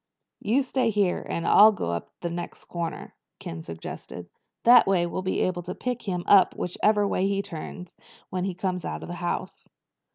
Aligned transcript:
"You 0.39 0.63
stay 0.63 0.89
here 0.89 1.23
and 1.29 1.47
I'll 1.47 1.71
go 1.71 1.91
up 1.91 2.07
to 2.21 2.27
the 2.27 2.33
next 2.33 2.65
corner," 2.65 3.13
Ken 3.37 3.61
suggested. 3.61 4.31
"That 4.63 4.87
way 4.87 5.05
we'll 5.05 5.21
be 5.21 5.41
able 5.41 5.61
to 5.61 5.75
pick 5.75 6.01
him 6.01 6.23
up 6.25 6.55
whichever 6.55 7.07
way 7.07 7.27
he 7.27 7.43
turns 7.43 7.95
when 8.31 8.45
he 8.45 8.55
comes 8.55 8.83
out 8.83 9.03
of 9.03 9.09
the 9.09 9.13
house." 9.21 9.69